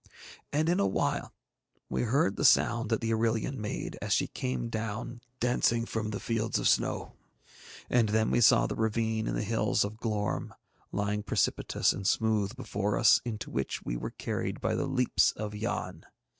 And 0.51 0.67
in 0.67 0.79
a 0.79 0.87
while 0.87 1.31
we 1.87 2.01
heard 2.01 2.35
the 2.35 2.43
sound 2.43 2.89
that 2.89 3.01
the 3.01 3.11
Irillion 3.11 3.57
made 3.59 3.99
as 4.01 4.13
she 4.13 4.25
came 4.25 4.67
down 4.67 5.21
dancing 5.39 5.85
from 5.85 6.09
the 6.09 6.19
fields 6.19 6.57
of 6.57 6.67
snow. 6.67 7.13
And 7.87 8.09
then 8.09 8.31
we 8.31 8.41
saw 8.41 8.65
the 8.65 8.73
ravine 8.73 9.27
in 9.27 9.35
the 9.35 9.43
Hills 9.43 9.83
of 9.85 9.97
Glorm 9.99 10.55
lying 10.91 11.21
precipitous 11.21 11.93
and 11.93 12.07
smooth 12.07 12.55
before 12.55 12.97
us, 12.97 13.21
into 13.23 13.51
which 13.51 13.85
we 13.85 13.95
were 13.95 14.09
carried 14.09 14.59
by 14.59 14.73
the 14.73 14.87
leaps 14.87 15.33
of 15.33 15.53
Yann. 15.53 16.03